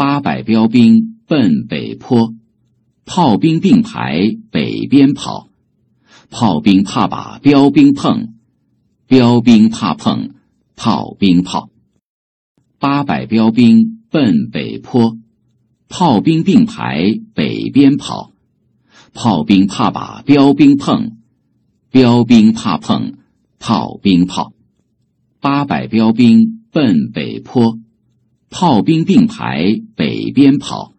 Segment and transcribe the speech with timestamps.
[0.00, 2.34] 八百标兵奔北坡，
[3.04, 5.48] 炮兵并排北边跑，
[6.30, 8.32] 炮兵怕把标兵碰，
[9.06, 10.30] 标兵怕碰
[10.74, 11.68] 炮兵炮。
[12.78, 15.18] 八百标兵奔北坡，
[15.90, 18.32] 炮兵并排北边跑，
[19.12, 21.18] 炮兵怕把标兵碰，
[21.90, 23.18] 标兵怕碰
[23.58, 24.54] 炮兵炮。
[25.40, 27.78] 八百标兵奔北坡。
[28.50, 30.92] 炮兵并排北边跑，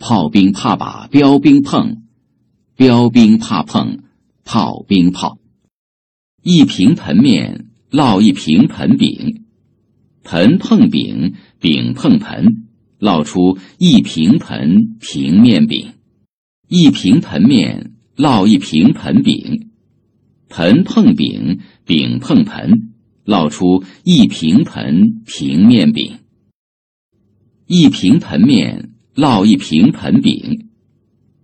[0.00, 2.02] 炮兵怕把标兵碰，
[2.76, 4.00] 标兵怕碰
[4.44, 5.38] 炮兵炮。
[6.42, 9.44] 一平盆面烙一平盆饼，
[10.24, 12.66] 盆碰饼，饼碰盆，
[12.98, 15.92] 烙出一平盆平面饼。
[16.68, 19.70] 一平盆面烙一平盆饼，
[20.48, 22.90] 盆碰饼，饼碰盆，
[23.24, 26.18] 烙出一平盆平面饼。
[27.76, 30.68] 一平盆面烙一平盆饼，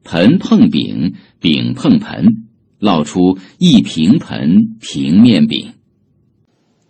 [0.05, 2.46] 盆碰饼，饼碰盆，
[2.78, 5.72] 烙出一平盆平面饼。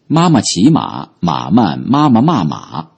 [0.06, 2.90] 妈妈骑马，马慢，妈妈骂马。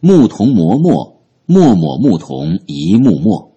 [0.00, 3.56] 牧童磨墨，墨抹牧童一幕墨。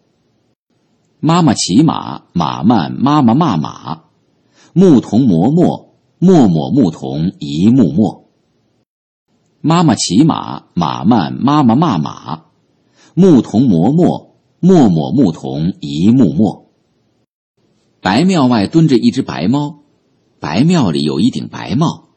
[1.20, 4.04] 妈妈骑马，马慢，妈妈骂马。
[4.72, 8.23] 牧童磨墨，墨抹牧童一幕墨。
[9.66, 12.42] 妈妈骑马，马慢；妈妈骂马。
[13.14, 16.66] 牧童磨墨，墨抹牧童一幕墨。
[18.02, 19.80] 白庙外蹲着一只白猫，
[20.42, 22.10] 白庙里有一顶白帽。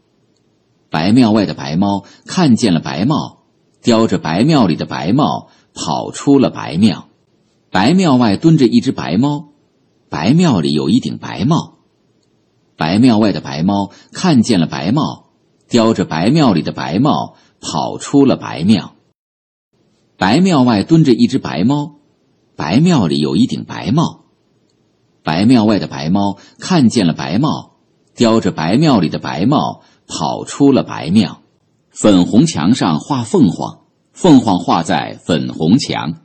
[0.90, 3.44] 白庙外的白猫看见了白帽，
[3.80, 7.06] 叼着白庙里的白帽跑出了白庙。
[7.70, 9.50] 白庙外蹲着一只白猫，
[10.08, 11.74] 白庙里有一顶白帽。
[12.76, 15.25] 白庙外的白猫看见了白帽。
[15.68, 18.92] 叼着白庙里的白帽跑出了白庙。
[20.16, 21.96] 白庙外蹲着一只白猫，
[22.56, 24.24] 白庙里有一顶白帽。
[25.22, 27.72] 白庙外的白猫看见了白帽，
[28.14, 31.42] 叼着白庙里的白帽跑出了白庙。
[31.90, 33.80] 粉红墙上画凤凰，
[34.12, 36.20] 凤凰画在粉红墙，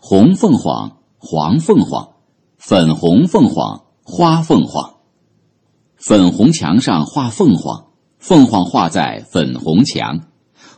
[0.00, 2.14] 红凤凰，黄凤凰，
[2.58, 4.94] 粉红凤凰，花凤凰。
[5.96, 7.86] 粉红墙上画凤凰。
[8.26, 10.20] 凤凰画在粉红墙，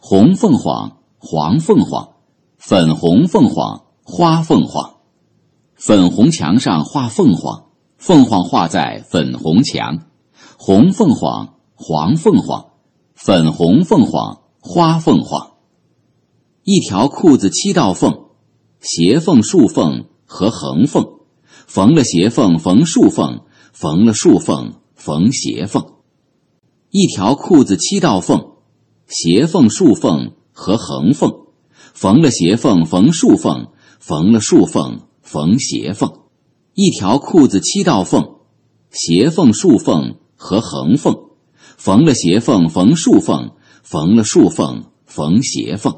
[0.00, 2.14] 红凤凰，黄凤凰，
[2.58, 4.96] 粉红凤凰，花凤凰。
[5.76, 7.66] 粉红墙上画凤凰，
[7.98, 10.00] 凤凰画在粉红墙，
[10.58, 12.70] 红凤凰，黄凤凰，
[13.14, 15.52] 粉红凤凰，花凤凰。
[16.64, 18.24] 一条裤子七道缝，
[18.80, 21.06] 斜缝、竖缝和横缝，
[21.68, 23.42] 缝了斜缝，缝竖缝，
[23.72, 25.92] 缝了竖缝，缝斜缝。
[26.90, 28.52] 一条裤子七道缝，
[29.08, 31.32] 斜缝、竖缝和横缝，
[31.92, 36.12] 缝了斜缝，缝竖缝，缝了竖缝，缝斜缝。
[36.74, 38.36] 一条裤子七道缝，
[38.90, 41.16] 斜缝、竖缝和横缝，
[41.76, 45.94] 缝了斜缝，缝竖缝，缝了竖缝，缝斜缝。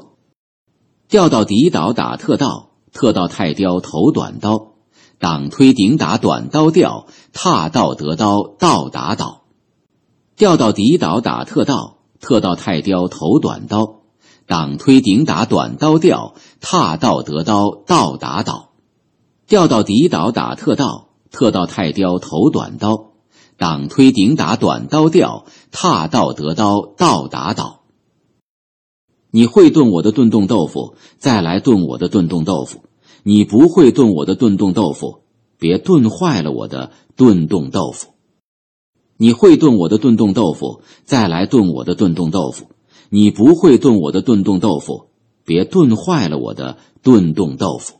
[1.07, 4.73] 钓到底倒打特倒，特倒太刁头短刀，
[5.19, 9.38] 挡推顶打短刀钓，踏倒得刀倒打倒。
[10.39, 14.03] 调到底倒打特倒，特倒太刁头短刀，
[14.47, 18.69] 挡推顶打短刀调，踏倒得刀倒打倒。
[19.47, 23.11] 调到底倒打特倒，特倒太刁头短刀，
[23.57, 27.81] 挡推顶打短刀调，踏倒得刀倒打倒。
[29.31, 32.77] 你会炖我的炖冻豆腐，再来炖我的炖冻豆腐；
[33.23, 35.23] 你不会炖我的炖冻豆腐，
[35.57, 38.13] 别炖坏了我的炖冻豆腐。
[39.21, 42.67] 你会炖我的炖冻豆腐，再来炖我的炖冻豆腐；
[43.09, 45.09] 你不会炖我的炖冻豆腐，
[45.43, 47.99] 别炖坏了我的炖冻豆腐。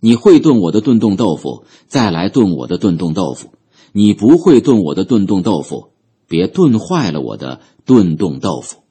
[0.00, 3.52] 你会炖我的炖冻豆腐，再来炖我的炖冻豆腐；
[3.92, 5.92] 你不会炖我的炖冻豆腐，
[6.28, 8.82] 别炖坏了我的炖冻豆腐。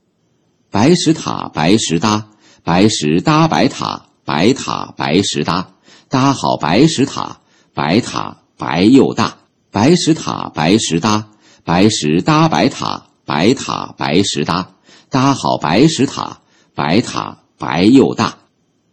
[0.72, 2.32] 白石塔，白石搭，
[2.64, 5.76] 白石搭白塔，白塔白石搭，
[6.10, 7.42] 搭好白石塔，
[7.76, 9.43] 白塔白又大。
[9.74, 11.30] 白石塔，白石搭，
[11.64, 14.70] 白石搭白塔，白塔白石搭，
[15.10, 16.42] 搭好白石塔，
[16.76, 18.38] 白塔白又大。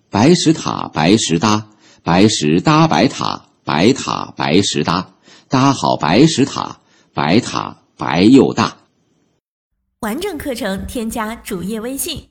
[0.09, 1.67] 白石塔，白石搭，
[2.03, 5.11] 白石搭白塔，白塔白石搭，
[5.51, 6.79] 搭好白石塔，
[7.13, 8.79] 白塔白又大。
[10.01, 12.30] 完整课程添加主页微信。